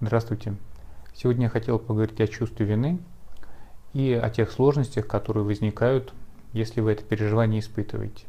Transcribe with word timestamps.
Здравствуйте. 0.00 0.54
Сегодня 1.12 1.46
я 1.46 1.48
хотел 1.48 1.80
поговорить 1.80 2.20
о 2.20 2.28
чувстве 2.28 2.64
вины 2.64 3.00
и 3.94 4.12
о 4.12 4.30
тех 4.30 4.52
сложностях, 4.52 5.08
которые 5.08 5.42
возникают, 5.42 6.14
если 6.52 6.80
вы 6.80 6.92
это 6.92 7.02
переживание 7.02 7.58
испытываете. 7.58 8.24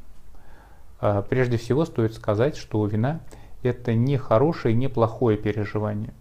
А, 1.00 1.22
прежде 1.22 1.58
всего 1.58 1.86
стоит 1.86 2.16
сказать, 2.16 2.58
что 2.58 2.84
вина– 2.88 3.20
это 3.62 3.94
не 3.94 4.18
хорошее 4.18 4.74
и 4.74 4.78
не 4.78 4.88
плохое 4.88 5.38
переживание. 5.38 6.12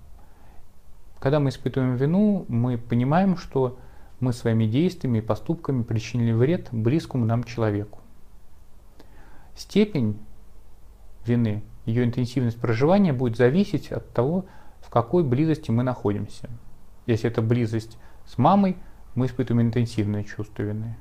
Когда 1.19 1.41
мы 1.41 1.49
испытываем 1.49 1.97
вину, 1.97 2.45
мы 2.49 2.77
понимаем, 2.77 3.39
что 3.39 3.79
мы 4.21 4.35
своими 4.35 4.67
действиями 4.67 5.19
и 5.19 5.23
поступками 5.23 5.83
причинили 5.83 6.33
вред 6.33 6.69
близкому 6.73 7.25
нам 7.25 7.45
человеку. 7.45 8.01
Степень 9.57 10.19
вины, 11.25 11.63
ее 11.87 12.05
интенсивность 12.05 12.61
проживания 12.61 13.15
будет 13.15 13.39
зависеть 13.39 13.91
от 13.91 14.13
того, 14.13 14.45
в 14.81 14.91
какой 14.91 15.23
близости 15.23 15.71
мы 15.71 15.83
находимся. 15.83 16.49
Если 17.07 17.31
это 17.31 17.43
близость 17.43 17.99
с 18.27 18.39
мамой, 18.39 18.77
мы 19.15 19.27
испытываем 19.27 19.67
интенсивное 19.67 20.25
чувство 20.25 20.63
вины. 20.63 20.97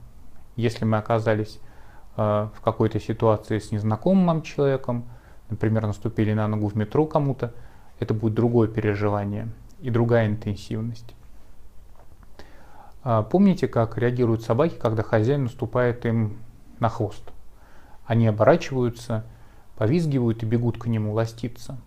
Если 0.55 0.85
мы 0.85 0.97
оказались 0.97 1.59
э, 2.15 2.49
в 2.53 2.61
какой-то 2.61 2.99
ситуации 2.99 3.59
с 3.59 3.71
незнакомым 3.71 4.25
нам 4.25 4.41
человеком, 4.41 5.05
например, 5.49 5.85
наступили 5.85 6.33
на 6.33 6.47
ногу 6.47 6.67
в 6.67 6.75
метро 6.75 7.05
кому-то, 7.05 7.53
это 7.99 8.13
будет 8.13 8.33
другое 8.33 8.67
переживание 8.67 9.49
и 9.79 9.89
другая 9.89 10.27
интенсивность. 10.27 11.13
А 13.03 13.23
помните, 13.23 13.67
как 13.67 13.97
реагируют 13.97 14.43
собаки, 14.43 14.75
когда 14.75 15.03
хозяин 15.03 15.43
наступает 15.43 16.05
им 16.05 16.37
на 16.79 16.89
хвост? 16.89 17.23
Они 18.05 18.27
оборачиваются, 18.27 19.25
повизгивают 19.77 20.43
и 20.43 20.45
бегут 20.45 20.77
к 20.77 20.87
нему 20.87 21.13
ластиться. 21.13 21.77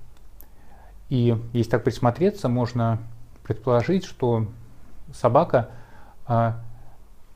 И 1.10 1.36
если 1.52 1.70
так 1.70 1.84
присмотреться, 1.84 2.48
можно 2.48 2.98
предположить, 3.42 4.04
что 4.04 4.46
собака 5.12 5.70
а, 6.24 6.60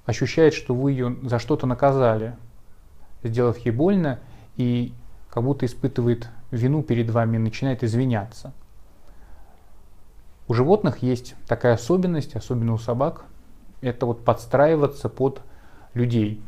ощущает, 0.06 0.54
что 0.54 0.74
вы 0.74 0.92
ее 0.92 1.16
за 1.22 1.40
что-то 1.40 1.66
наказали, 1.66 2.36
сделав 3.24 3.58
ей 3.58 3.72
больно, 3.72 4.20
и 4.56 4.94
как 5.28 5.42
будто 5.42 5.66
испытывает 5.66 6.28
вину 6.52 6.84
перед 6.84 7.10
вами 7.10 7.36
и 7.36 7.40
начинает 7.40 7.82
извиняться. 7.82 8.52
У 10.46 10.54
животных 10.54 11.02
есть 11.02 11.34
такая 11.48 11.74
особенность, 11.74 12.36
особенно 12.36 12.74
у 12.74 12.78
собак, 12.78 13.24
это 13.80 14.06
вот 14.06 14.24
подстраиваться 14.24 15.08
под 15.08 15.42
людей, 15.94 16.40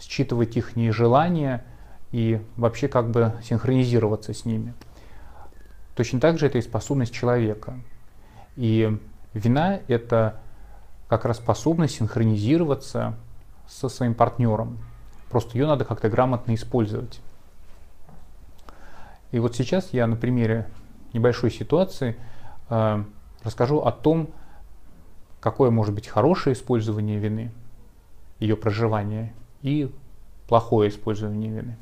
считывать 0.00 0.56
их 0.56 0.72
желания 0.94 1.62
и 2.10 2.40
вообще 2.56 2.88
как 2.88 3.10
бы 3.10 3.34
синхронизироваться 3.42 4.32
с 4.32 4.46
ними. 4.46 4.72
Точно 6.00 6.18
так 6.18 6.38
же 6.38 6.46
это 6.46 6.56
и 6.56 6.62
способность 6.62 7.12
человека. 7.12 7.78
И 8.56 8.98
вина– 9.34 9.80
это 9.86 10.40
как 11.08 11.26
раз 11.26 11.36
способность 11.36 11.96
синхронизироваться 11.96 13.18
со 13.68 13.90
своим 13.90 14.14
партнером. 14.14 14.78
Просто 15.28 15.58
ее 15.58 15.66
надо 15.66 15.84
как-то 15.84 16.08
грамотно 16.08 16.54
использовать. 16.54 17.20
И 19.30 19.40
вот 19.40 19.54
сейчас 19.54 19.92
я 19.92 20.06
на 20.06 20.16
примере 20.16 20.70
небольшой 21.12 21.50
ситуации 21.50 22.16
э, 22.70 23.04
расскажу 23.42 23.80
о 23.80 23.92
том, 23.92 24.30
какое 25.38 25.70
может 25.70 25.94
быть 25.94 26.08
хорошее 26.08 26.54
использование 26.54 27.18
вины, 27.18 27.52
ее 28.38 28.56
проживание 28.56 29.34
и 29.60 29.94
плохое 30.48 30.88
использование 30.88 31.50
вины. 31.50 31.76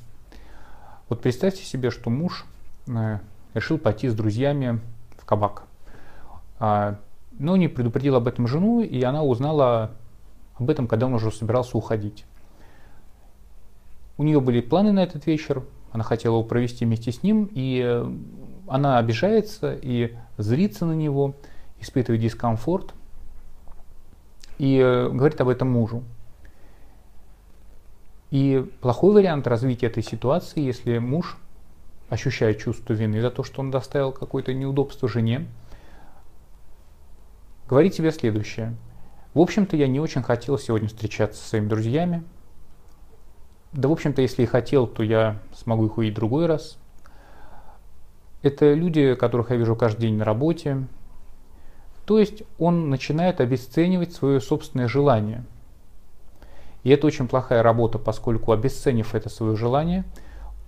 Вот 1.08 1.22
представьте 1.22 1.62
себе, 1.62 1.92
что 1.92 2.10
муж 2.10 2.47
э, 2.88 3.21
решил 3.54 3.78
пойти 3.78 4.09
с 4.09 4.14
друзьями 4.14 4.81
в 5.16 5.25
кабак. 5.25 5.64
А, 6.59 6.98
но 7.38 7.56
не 7.56 7.69
предупредил 7.69 8.16
об 8.16 8.26
этом 8.26 8.47
жену, 8.47 8.82
и 8.82 9.03
она 9.03 9.22
узнала 9.22 9.92
об 10.56 10.70
этом, 10.70 10.86
когда 10.86 11.06
он 11.06 11.14
уже 11.14 11.31
собирался 11.31 11.78
уходить. 11.78 12.25
У 14.16 14.25
нее 14.25 14.41
были 14.41 14.60
планы 14.60 14.92
на 14.92 15.00
этот 15.00 15.26
вечер, 15.26 15.62
она 15.92 16.03
хотела 16.04 16.34
его 16.34 16.44
провести 16.44 16.84
вместе 16.84 17.12
с 17.12 17.22
ним, 17.22 17.48
и 17.53 17.81
э, 17.84 18.12
она 18.66 18.98
обижается 18.98 19.75
и 19.80 20.16
злится 20.36 20.84
на 20.86 20.92
него, 20.92 21.34
испытывает 21.80 22.20
дискомфорт, 22.20 22.94
и 24.59 24.78
э, 24.78 25.09
говорит 25.09 25.41
об 25.41 25.48
этом 25.48 25.70
мужу. 25.70 26.03
И 28.30 28.69
плохой 28.80 29.15
вариант 29.15 29.47
развития 29.47 29.86
этой 29.86 30.03
ситуации, 30.03 30.60
если 30.60 30.98
муж 30.98 31.38
ощущает 32.08 32.58
чувство 32.58 32.92
вины 32.94 33.20
за 33.20 33.30
то, 33.30 33.42
что 33.44 33.60
он 33.60 33.70
доставил 33.70 34.12
какое-то 34.12 34.54
неудобство 34.54 35.08
жене, 35.08 35.46
говорит 37.69 37.94
себе 37.94 38.10
следующее. 38.10 38.74
В 39.34 39.41
общем-то, 39.41 39.76
я 39.76 39.86
не 39.86 40.00
очень 40.00 40.22
хотел 40.22 40.58
сегодня 40.58 40.88
встречаться 40.88 41.42
со 41.42 41.50
своими 41.50 41.68
друзьями. 41.68 42.24
Да, 43.72 43.88
в 43.88 43.92
общем-то, 43.92 44.22
если 44.22 44.42
и 44.42 44.47
хотел, 44.47 44.86
то 44.86 45.02
я 45.02 45.38
смогу 45.54 45.86
их 45.86 45.98
увидеть 45.98 46.16
другой 46.16 46.47
раз. 46.47 46.78
Это 48.42 48.72
люди, 48.72 49.14
которых 49.14 49.50
я 49.50 49.56
вижу 49.56 49.76
каждый 49.76 50.02
день 50.02 50.16
на 50.16 50.24
работе. 50.24 50.86
То 52.06 52.18
есть 52.18 52.42
он 52.58 52.88
начинает 52.88 53.41
обесценивать 53.42 54.12
свое 54.12 54.41
собственное 54.41 54.88
желание. 54.88 55.44
И 56.84 56.91
это 56.91 57.06
очень 57.06 57.28
плохая 57.28 57.62
работа, 57.62 57.98
поскольку 57.98 58.52
обесценив 58.52 59.14
это 59.14 59.28
свое 59.28 59.56
желание– 59.56 60.04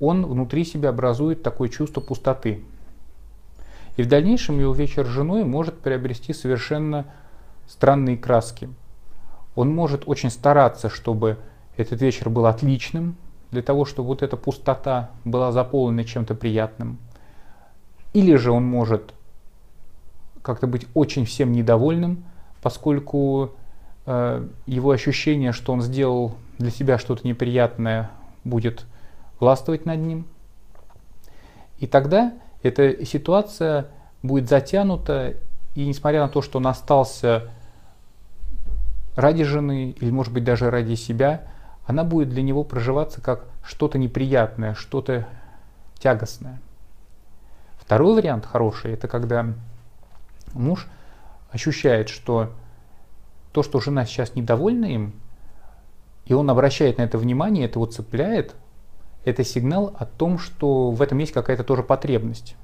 он 0.00 0.26
внутри 0.26 0.64
себя 0.64 0.88
образует 0.88 1.42
такое 1.42 1.68
чувство 1.68 2.00
пустоты. 2.00 2.64
И 3.96 4.02
в 4.02 4.08
дальнейшем 4.08 4.58
его 4.58 4.72
вечер 4.72 5.06
с 5.06 5.10
женой 5.10 5.44
может 5.44 5.78
приобрести 5.78 6.32
совершенно 6.32 7.04
странные 7.68 8.16
краски. 8.16 8.70
Он 9.54 9.74
может 9.74 10.04
очень 10.06 10.30
стараться, 10.30 10.88
чтобы 10.88 11.38
этот 11.76 12.00
вечер 12.00 12.30
был 12.30 12.46
отличным, 12.46 13.16
для 13.50 13.62
того, 13.62 13.84
чтобы 13.84 14.08
вот 14.08 14.22
эта 14.22 14.36
пустота 14.36 15.10
была 15.24 15.52
заполнена 15.52 16.04
чем-то 16.04 16.34
приятным. 16.34 16.98
Или 18.12 18.36
же 18.36 18.52
он 18.52 18.64
может 18.64 19.12
как-то 20.42 20.66
быть 20.66 20.86
очень 20.94 21.24
всем 21.24 21.52
недовольным, 21.52 22.24
поскольку 22.62 23.52
э, 24.06 24.46
его 24.66 24.90
ощущение, 24.90 25.52
что 25.52 25.72
он 25.72 25.82
сделал 25.82 26.36
для 26.58 26.70
себя 26.70 26.98
что-то 26.98 27.26
неприятное, 27.26 28.10
будет 28.44 28.86
властвовать 29.40 29.86
над 29.86 29.98
ним. 29.98 30.26
И 31.78 31.86
тогда 31.86 32.34
эта 32.62 33.04
ситуация 33.04 33.88
будет 34.22 34.48
затянута, 34.48 35.34
и 35.74 35.86
несмотря 35.86 36.20
на 36.20 36.28
то, 36.28 36.42
что 36.42 36.58
он 36.58 36.66
остался 36.66 37.48
ради 39.16 39.44
жены, 39.44 39.90
или 39.98 40.10
может 40.10 40.32
быть 40.32 40.44
даже 40.44 40.70
ради 40.70 40.94
себя, 40.94 41.48
она 41.86 42.04
будет 42.04 42.28
для 42.28 42.42
него 42.42 42.62
проживаться 42.64 43.20
как 43.20 43.44
что-то 43.64 43.98
неприятное, 43.98 44.74
что-то 44.74 45.26
тягостное. 45.98 46.60
Второй 47.78 48.14
вариант 48.14 48.46
хороший, 48.46 48.92
это 48.92 49.08
когда 49.08 49.46
муж 50.52 50.86
ощущает, 51.50 52.08
что 52.08 52.52
то, 53.52 53.62
что 53.62 53.80
жена 53.80 54.04
сейчас 54.04 54.34
недовольна 54.34 54.84
им, 54.84 55.14
и 56.26 56.34
он 56.34 56.48
обращает 56.50 56.98
на 56.98 57.02
это 57.02 57.18
внимание, 57.18 57.64
это 57.64 57.78
его 57.78 57.86
цепляет, 57.86 58.54
это 59.24 59.44
сигнал 59.44 59.94
о 59.98 60.06
том, 60.06 60.38
что 60.38 60.90
в 60.90 61.02
этом 61.02 61.18
есть 61.18 61.32
какая-то 61.32 61.64
тоже 61.64 61.82
потребность. 61.82 62.56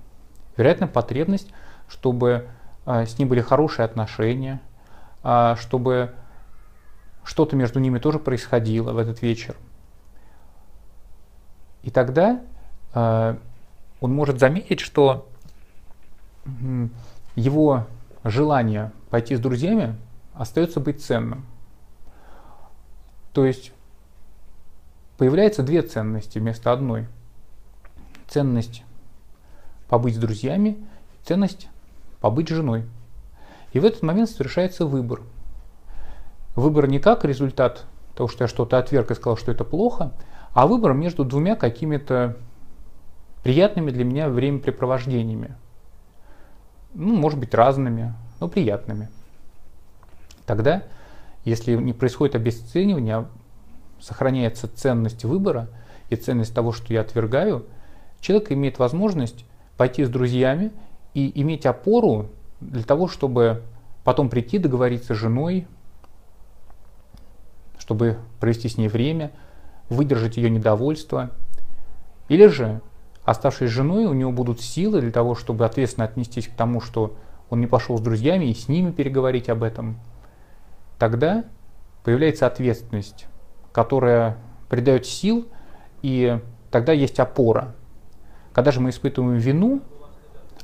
Вероятно, 0.56 0.86
потребность, 0.86 1.50
чтобы 1.88 2.48
а, 2.86 3.04
с 3.04 3.18
ним 3.18 3.28
были 3.28 3.40
хорошие 3.40 3.84
отношения, 3.84 4.60
а, 5.22 5.56
чтобы 5.56 6.14
что-то 7.24 7.56
между 7.56 7.80
ними 7.80 7.98
тоже 7.98 8.18
происходило 8.18 8.92
в 8.92 8.98
этот 8.98 9.20
вечер. 9.22 9.56
И 11.82 11.90
тогда 11.90 12.40
а, 12.94 13.38
он 14.00 14.14
может 14.14 14.38
заметить, 14.38 14.80
что 14.80 15.28
его 17.34 17.86
желание 18.24 18.92
пойти 19.10 19.34
с 19.36 19.40
друзьями 19.40 19.96
остается 20.32 20.80
быть 20.80 21.04
ценным. 21.04 21.44
То 23.32 23.44
есть 23.44 23.72
появляется 25.16 25.62
две 25.62 25.82
ценности 25.82 26.38
вместо 26.38 26.72
одной. 26.72 27.06
Ценность 28.28 28.84
побыть 29.88 30.16
с 30.16 30.18
друзьями, 30.18 30.76
ценность 31.24 31.68
побыть 32.20 32.48
женой. 32.48 32.86
И 33.72 33.78
в 33.78 33.84
этот 33.84 34.02
момент 34.02 34.30
совершается 34.30 34.86
выбор. 34.86 35.22
Выбор 36.54 36.88
не 36.88 36.98
как 36.98 37.24
результат 37.24 37.84
того, 38.14 38.28
что 38.28 38.44
я 38.44 38.48
что-то 38.48 38.78
отверг 38.78 39.10
и 39.10 39.14
сказал, 39.14 39.36
что 39.36 39.52
это 39.52 39.64
плохо, 39.64 40.12
а 40.52 40.66
выбор 40.66 40.94
между 40.94 41.24
двумя 41.24 41.54
какими-то 41.54 42.36
приятными 43.42 43.90
для 43.90 44.04
меня 44.04 44.28
времяпрепровождениями. 44.28 45.54
Ну, 46.94 47.14
может 47.14 47.38
быть, 47.38 47.52
разными, 47.54 48.14
но 48.40 48.48
приятными. 48.48 49.10
Тогда, 50.46 50.82
если 51.44 51.74
не 51.74 51.92
происходит 51.92 52.34
обесценивание, 52.34 53.26
сохраняется 54.00 54.68
ценность 54.72 55.24
выбора 55.24 55.68
и 56.10 56.16
ценность 56.16 56.54
того, 56.54 56.72
что 56.72 56.92
я 56.92 57.00
отвергаю, 57.00 57.66
человек 58.20 58.52
имеет 58.52 58.78
возможность 58.78 59.44
пойти 59.76 60.04
с 60.04 60.08
друзьями 60.08 60.72
и 61.14 61.40
иметь 61.40 61.66
опору 61.66 62.30
для 62.60 62.82
того, 62.82 63.08
чтобы 63.08 63.62
потом 64.04 64.28
прийти, 64.28 64.58
договориться 64.58 65.14
с 65.14 65.18
женой, 65.18 65.66
чтобы 67.78 68.18
провести 68.40 68.68
с 68.68 68.78
ней 68.78 68.88
время, 68.88 69.30
выдержать 69.88 70.36
ее 70.36 70.50
недовольство. 70.50 71.30
Или 72.28 72.46
же, 72.46 72.80
оставшись 73.24 73.70
женой, 73.70 74.06
у 74.06 74.12
него 74.12 74.32
будут 74.32 74.60
силы 74.60 75.00
для 75.00 75.12
того, 75.12 75.34
чтобы 75.34 75.64
ответственно 75.64 76.06
отнестись 76.06 76.48
к 76.48 76.54
тому, 76.54 76.80
что 76.80 77.16
он 77.50 77.60
не 77.60 77.66
пошел 77.66 77.98
с 77.98 78.00
друзьями 78.00 78.46
и 78.46 78.54
с 78.54 78.68
ними 78.68 78.90
переговорить 78.90 79.48
об 79.48 79.62
этом. 79.62 79.98
Тогда 80.98 81.44
появляется 82.04 82.46
ответственность, 82.46 83.26
которая 83.76 84.38
придает 84.70 85.04
сил, 85.04 85.48
и 86.00 86.40
тогда 86.70 86.92
есть 86.92 87.20
опора. 87.20 87.74
Когда 88.54 88.70
же 88.70 88.80
мы 88.80 88.88
испытываем 88.88 89.36
вину, 89.36 89.82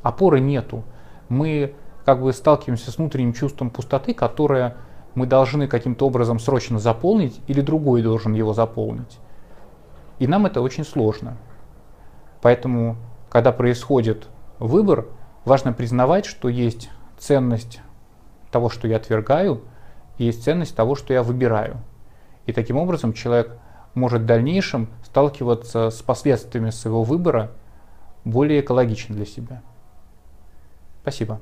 опоры 0.01 0.41
нету. 0.41 0.83
Мы 1.29 1.75
как 2.07 2.23
бы 2.23 2.33
сталкиваемся 2.33 2.91
с 2.91 2.97
внутренним 2.97 3.35
чувством 3.35 3.69
пустоты, 3.69 4.15
которое 4.15 4.77
мы 5.15 5.27
должны 5.27 5.69
каким-то 5.69 6.07
образом 6.07 6.39
срочно 6.39 6.79
заполнить, 6.79 7.39
или 7.49 7.61
другой 7.61 8.01
должен 8.01 8.33
его 8.33 8.55
заполнить. 8.55 9.19
И 10.19 10.27
нам 10.27 10.47
это 10.47 10.63
очень 10.63 10.87
сложно. 10.87 11.37
Поэтому, 12.41 12.97
когда 13.29 13.53
происходит 13.53 14.27
выбор, 14.59 15.05
важно 15.45 15.75
признавать, 15.75 16.25
что 16.25 16.49
есть 16.49 16.89
ценность 17.19 17.83
того, 18.51 18.71
что 18.71 18.89
я 18.89 18.97
отвергаю, 18.97 19.61
и 20.17 20.25
есть 20.25 20.45
ценность 20.45 20.75
того, 20.75 20.95
что 20.95 21.13
я 21.13 21.23
выбираю. 21.23 21.77
И 22.47 22.53
таким 22.53 22.77
образом 22.77 23.13
человек 23.13 23.57
может 23.95 24.23
в 24.23 24.27
дальнейшем 24.27 24.89
сталкиваться 25.05 25.91
с 25.91 26.03
последствиями 26.03 26.71
своего 26.71 27.03
выбора 27.03 27.51
более 28.25 28.61
экологично 28.61 29.15
для 29.15 29.27
себя. 29.27 29.63
Спасибо. 31.03 31.41